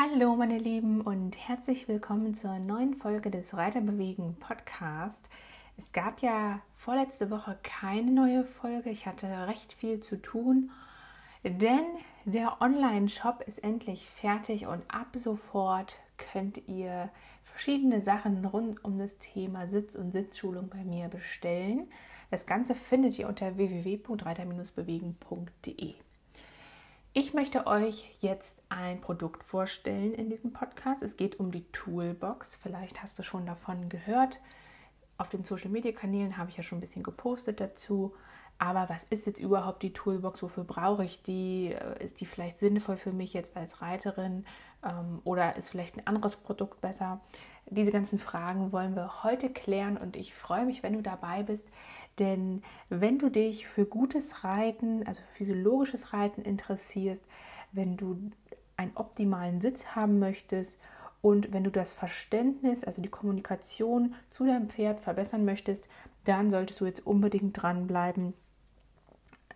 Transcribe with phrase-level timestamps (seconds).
[0.00, 5.18] Hallo meine Lieben und herzlich willkommen zur neuen Folge des Reiterbewegen Podcast.
[5.76, 8.90] Es gab ja vorletzte Woche keine neue Folge.
[8.90, 10.70] Ich hatte recht viel zu tun,
[11.42, 11.84] denn
[12.26, 17.10] der Online-Shop ist endlich fertig und ab sofort könnt ihr
[17.42, 21.90] verschiedene Sachen rund um das Thema Sitz- und Sitzschulung bei mir bestellen.
[22.30, 25.94] Das Ganze findet ihr unter www.reiter-bewegen.de.
[27.14, 31.02] Ich möchte euch jetzt ein Produkt vorstellen in diesem Podcast.
[31.02, 32.56] Es geht um die Toolbox.
[32.56, 34.40] Vielleicht hast du schon davon gehört.
[35.16, 38.14] Auf den Social Media Kanälen habe ich ja schon ein bisschen gepostet dazu.
[38.58, 40.42] Aber was ist jetzt überhaupt die Toolbox?
[40.42, 41.74] Wofür brauche ich die?
[41.98, 44.44] Ist die vielleicht sinnvoll für mich jetzt als Reiterin?
[44.84, 47.20] Ähm, oder ist vielleicht ein anderes Produkt besser?
[47.66, 51.66] Diese ganzen Fragen wollen wir heute klären und ich freue mich, wenn du dabei bist.
[52.18, 57.24] Denn wenn du dich für gutes Reiten, also physiologisches Reiten interessierst,
[57.72, 58.30] wenn du
[58.76, 60.78] einen optimalen Sitz haben möchtest
[61.20, 65.84] und wenn du das Verständnis, also die Kommunikation zu deinem Pferd verbessern möchtest,
[66.24, 68.34] dann solltest du jetzt unbedingt dranbleiben.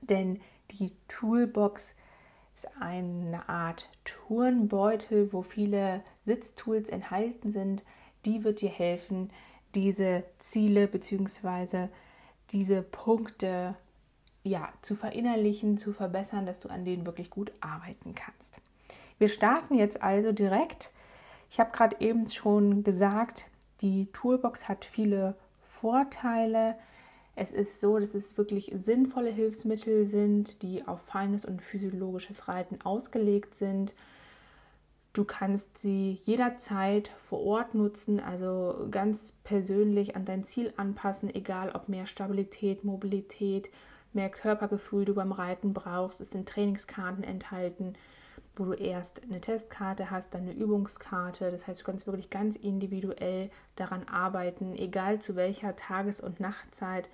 [0.00, 0.40] Denn
[0.72, 1.94] die Toolbox
[2.54, 7.84] ist eine Art Turnbeutel, wo viele Sitztools enthalten sind.
[8.24, 9.30] Die wird dir helfen,
[9.74, 11.88] diese Ziele bzw
[12.52, 13.74] diese Punkte
[14.44, 18.60] ja, zu verinnerlichen, zu verbessern, dass du an denen wirklich gut arbeiten kannst.
[19.18, 20.92] Wir starten jetzt also direkt.
[21.50, 23.46] Ich habe gerade eben schon gesagt,
[23.80, 26.76] die Toolbox hat viele Vorteile.
[27.34, 32.80] Es ist so, dass es wirklich sinnvolle Hilfsmittel sind, die auf feines und physiologisches Reiten
[32.82, 33.94] ausgelegt sind
[35.16, 41.70] Du kannst sie jederzeit vor Ort nutzen, also ganz persönlich an dein Ziel anpassen, egal
[41.70, 43.70] ob mehr Stabilität, Mobilität,
[44.12, 46.20] mehr Körpergefühl du beim Reiten brauchst.
[46.20, 47.94] Es sind Trainingskarten enthalten,
[48.56, 51.50] wo du erst eine Testkarte hast, dann eine Übungskarte.
[51.50, 57.08] Das heißt, du kannst wirklich ganz individuell daran arbeiten, egal zu welcher Tages- und Nachtzeit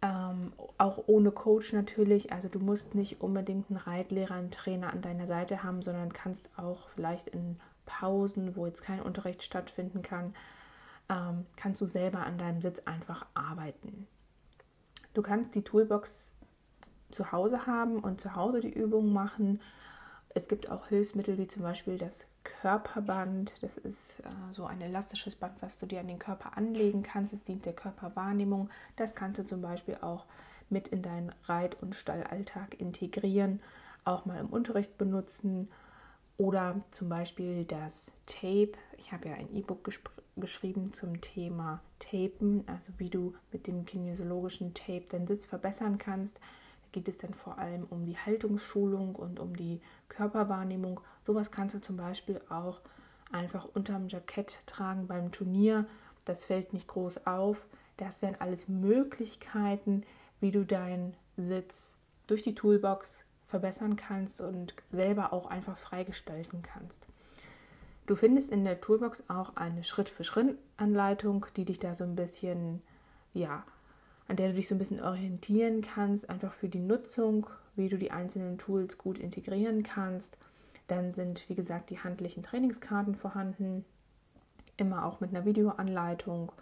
[0.00, 2.32] ähm, auch ohne Coach natürlich.
[2.32, 6.48] Also du musst nicht unbedingt einen Reitlehrer, einen Trainer an deiner Seite haben, sondern kannst
[6.56, 10.34] auch vielleicht in Pausen, wo jetzt kein Unterricht stattfinden kann,
[11.08, 14.06] ähm, kannst du selber an deinem Sitz einfach arbeiten.
[15.14, 16.34] Du kannst die Toolbox
[17.10, 19.60] zu Hause haben und zu Hause die Übungen machen.
[20.28, 22.26] Es gibt auch Hilfsmittel wie zum Beispiel das
[22.60, 23.62] Körperband.
[23.62, 27.32] Das ist äh, so ein elastisches Band, was du dir an den Körper anlegen kannst.
[27.32, 28.70] Es dient der Körperwahrnehmung.
[28.96, 30.24] Das kannst du zum Beispiel auch
[30.68, 33.60] mit in deinen Reit- und Stallalltag integrieren,
[34.04, 35.68] auch mal im Unterricht benutzen.
[36.36, 38.72] Oder zum Beispiel das Tape.
[38.96, 39.88] Ich habe ja ein E-Book
[40.36, 46.38] geschrieben zum Thema Tapen, also wie du mit dem kinesiologischen Tape deinen Sitz verbessern kannst.
[46.92, 51.80] Geht es dann vor allem um die Haltungsschulung und um die Körperwahrnehmung Sowas kannst du
[51.82, 52.80] zum Beispiel auch
[53.30, 55.84] einfach unterm Jackett tragen beim Turnier.
[56.24, 57.66] Das fällt nicht groß auf.
[57.98, 60.04] Das wären alles Möglichkeiten,
[60.40, 61.96] wie du deinen Sitz
[62.28, 67.04] durch die Toolbox verbessern kannst und selber auch einfach freigestalten kannst.
[68.06, 72.80] Du findest in der Toolbox auch eine Schritt-für-Schritt-Anleitung, die dich da so ein bisschen,
[73.34, 73.64] ja,
[74.28, 77.46] an der du dich so ein bisschen orientieren kannst, einfach für die Nutzung,
[77.76, 80.36] wie du die einzelnen Tools gut integrieren kannst.
[80.86, 83.84] Dann sind, wie gesagt, die handlichen Trainingskarten vorhanden,
[84.76, 86.52] immer auch mit einer Videoanleitung.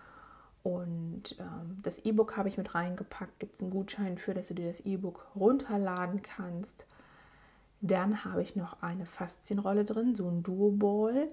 [0.63, 3.39] Und ähm, das E-Book habe ich mit reingepackt.
[3.39, 6.87] Gibt es einen Gutschein für, dass du dir das E-Book runterladen kannst.
[7.81, 11.29] Dann habe ich noch eine Faszienrolle drin, so ein Duo-Ball.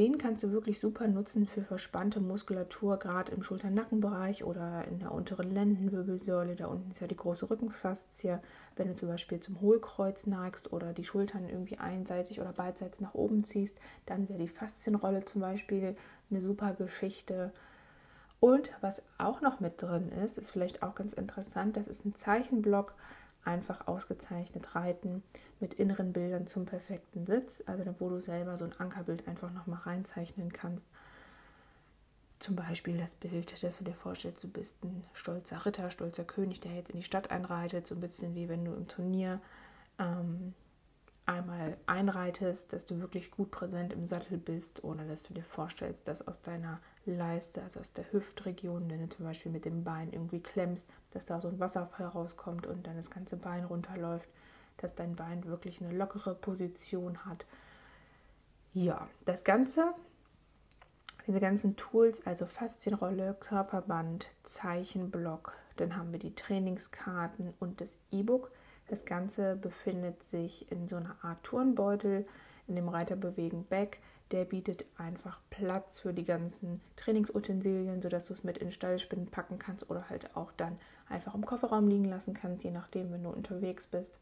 [0.00, 5.12] Den kannst du wirklich super nutzen für verspannte Muskulatur, gerade im Schulter-Nackenbereich oder in der
[5.12, 6.56] unteren Lendenwirbelsäule.
[6.56, 8.40] Da unten ist ja die große Rückenfaszie.
[8.76, 13.12] Wenn du zum Beispiel zum Hohlkreuz neigst oder die Schultern irgendwie einseitig oder beidseits nach
[13.12, 15.94] oben ziehst, dann wäre die Faszienrolle zum Beispiel
[16.30, 17.52] eine super Geschichte.
[18.40, 22.14] Und was auch noch mit drin ist, ist vielleicht auch ganz interessant, das ist ein
[22.14, 22.94] Zeichenblock
[23.44, 25.22] einfach ausgezeichnet reiten
[25.60, 29.80] mit inneren Bildern zum perfekten Sitz, also wo du selber so ein Ankerbild einfach nochmal
[29.80, 30.86] reinzeichnen kannst.
[32.38, 36.60] Zum Beispiel das Bild, das du dir vorstellst, du bist ein stolzer Ritter, stolzer König,
[36.60, 39.40] der jetzt in die Stadt einreitet, so ein bisschen wie wenn du im Turnier
[39.98, 40.54] ähm,
[41.30, 46.08] einmal einreitest, dass du wirklich gut präsent im Sattel bist, ohne dass du dir vorstellst,
[46.08, 50.12] dass aus deiner Leiste, also aus der Hüftregion, wenn du zum Beispiel mit dem Bein
[50.12, 54.28] irgendwie klemmst, dass da so ein Wasserfall rauskommt und dann das ganze Bein runterläuft,
[54.78, 57.46] dass dein Bein wirklich eine lockere Position hat.
[58.74, 59.94] Ja, das Ganze,
[61.26, 68.50] diese ganzen Tools, also Faszienrolle, Körperband, Zeichenblock, dann haben wir die Trainingskarten und das E-Book
[68.90, 72.26] das Ganze befindet sich in so einer Art Turnbeutel,
[72.66, 74.00] in dem Reiterbewegen Back.
[74.32, 79.58] Der bietet einfach Platz für die ganzen Trainingsutensilien, sodass du es mit in Stallspinnen packen
[79.58, 80.78] kannst oder halt auch dann
[81.08, 84.18] einfach im Kofferraum liegen lassen kannst, je nachdem, wenn du unterwegs bist.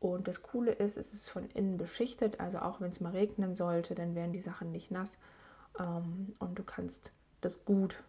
[0.00, 3.56] Und das Coole ist, es ist von innen beschichtet, also auch wenn es mal regnen
[3.56, 5.18] sollte, dann werden die Sachen nicht nass.
[5.78, 8.02] Ähm, und du kannst das gut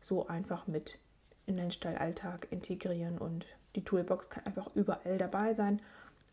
[0.00, 0.98] so einfach mit
[1.46, 3.46] in deinen Stallalltag integrieren und
[3.76, 5.80] die Toolbox kann einfach überall dabei sein.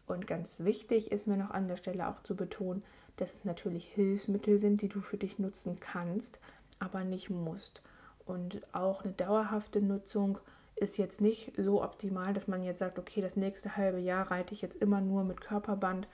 [0.07, 2.83] Und ganz wichtig ist mir noch an der Stelle auch zu betonen,
[3.17, 6.39] dass es natürlich Hilfsmittel sind, die du für dich nutzen kannst,
[6.79, 7.81] aber nicht musst.
[8.25, 10.39] Und auch eine dauerhafte Nutzung
[10.75, 14.53] ist jetzt nicht so optimal, dass man jetzt sagt, okay, das nächste halbe Jahr reite
[14.53, 16.07] ich jetzt immer nur mit Körperband,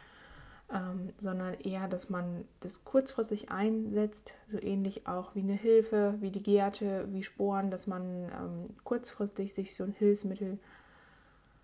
[0.74, 6.32] ähm, sondern eher, dass man das kurzfristig einsetzt, so ähnlich auch wie eine Hilfe, wie
[6.32, 10.60] die Gärte, wie Sporen, dass man ähm, kurzfristig sich so ein Hilfsmittel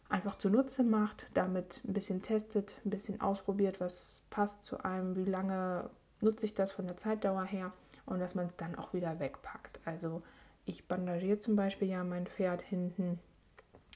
[0.09, 5.25] einfach zunutze macht, damit ein bisschen testet, ein bisschen ausprobiert, was passt zu einem, wie
[5.25, 5.89] lange
[6.21, 7.73] nutze ich das von der Zeitdauer her
[8.05, 9.79] und dass man es dann auch wieder wegpackt.
[9.85, 10.21] Also
[10.65, 13.19] ich bandagiere zum Beispiel ja mein Pferd hinten,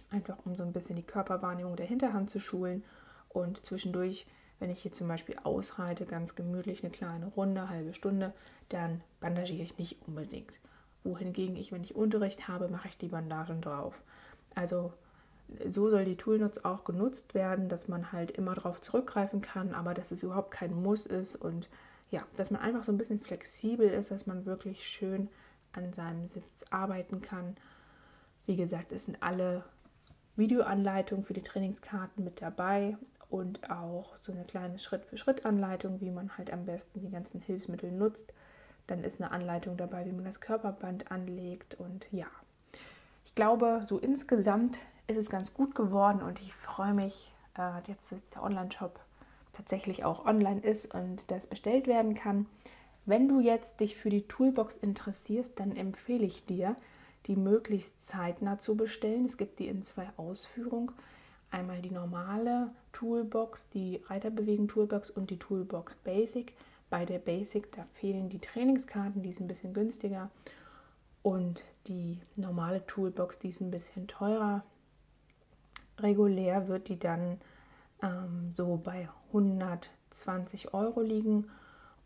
[0.10, 2.84] einfach um so ein bisschen die Körperwahrnehmung der Hinterhand zu schulen
[3.30, 4.28] und zwischendurch
[4.60, 8.34] wenn ich hier zum Beispiel ausreite, ganz gemütlich eine kleine Runde, halbe Stunde,
[8.70, 10.60] dann bandagiere ich nicht unbedingt.
[11.04, 14.02] Wohingegen ich, wenn ich Unterricht habe, mache ich die Bandagen drauf.
[14.56, 14.94] Also
[15.66, 19.94] so soll die Toolnutz auch genutzt werden, dass man halt immer darauf zurückgreifen kann, aber
[19.94, 21.70] dass es überhaupt kein Muss ist und
[22.10, 25.30] ja, dass man einfach so ein bisschen flexibel ist, dass man wirklich schön
[25.74, 27.56] an seinem Sitz arbeiten kann.
[28.46, 29.64] Wie gesagt, es sind alle
[30.36, 32.98] Videoanleitungen für die Trainingskarten mit dabei
[33.30, 38.34] und auch so eine kleine Schritt-für-Schritt-Anleitung, wie man halt am besten die ganzen Hilfsmittel nutzt.
[38.88, 42.28] Dann ist eine Anleitung dabei, wie man das Körperband anlegt und ja.
[43.26, 48.12] Ich glaube, so insgesamt ist es ganz gut geworden und ich freue mich, äh, jetzt,
[48.12, 49.00] dass der Online-Shop
[49.54, 52.46] tatsächlich auch online ist und das bestellt werden kann.
[53.06, 56.76] Wenn du jetzt dich für die Toolbox interessierst, dann empfehle ich dir,
[57.26, 59.26] die möglichst zeitnah zu bestellen.
[59.26, 60.92] Es gibt die in zwei Ausführungen.
[61.50, 66.56] Einmal die normale Toolbox, die Reiterbewegen Toolbox und die Toolbox Basic.
[66.90, 70.32] Bei der Basic, da fehlen die Trainingskarten, die ist ein bisschen günstiger.
[71.22, 74.64] Und die normale Toolbox, die ist ein bisschen teurer.
[76.00, 77.40] Regulär wird die dann
[78.02, 81.52] ähm, so bei 120 Euro liegen.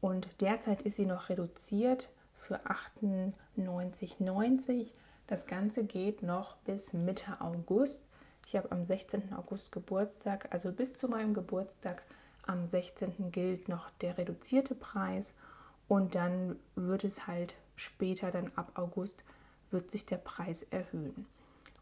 [0.01, 4.91] Und derzeit ist sie noch reduziert für 98,90.
[5.27, 8.03] Das Ganze geht noch bis Mitte August.
[8.47, 9.33] Ich habe am 16.
[9.33, 12.03] August Geburtstag, also bis zu meinem Geburtstag
[12.45, 13.31] am 16.
[13.31, 15.33] gilt noch der reduzierte Preis
[15.87, 19.23] und dann wird es halt später, dann ab August,
[19.71, 21.25] wird sich der Preis erhöhen.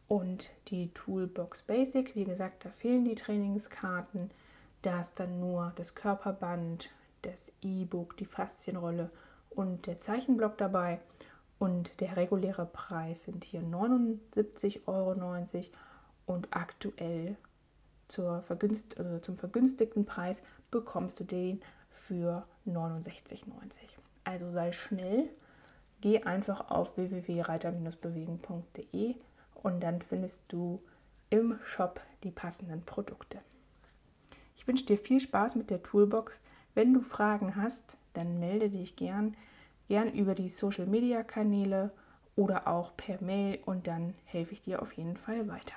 [0.08, 4.32] Und die Toolbox Basic, wie gesagt, da fehlen die Trainingskarten.
[4.82, 6.90] Da ist dann nur das Körperband,
[7.22, 9.12] das E-Book, die Faszienrolle
[9.52, 11.00] und der Zeichenblock dabei.
[11.60, 15.14] Und der reguläre Preis sind hier 79,90 Euro
[16.30, 17.36] und aktuell
[18.08, 20.42] zur vergünst also zum vergünstigten Preis
[20.72, 23.44] bekommst du den für 69,90.
[24.24, 25.28] Also sei schnell,
[26.02, 29.16] geh einfach auf www.reiter-bewegen.de
[29.56, 30.84] und dann findest du
[31.31, 33.40] im Shop die passenden Produkte.
[34.56, 36.40] Ich wünsche dir viel Spaß mit der Toolbox.
[36.75, 39.36] Wenn du Fragen hast, dann melde dich gern,
[39.88, 41.89] gern über die Social Media Kanäle
[42.36, 45.74] oder auch per Mail und dann helfe ich dir auf jeden Fall weiter.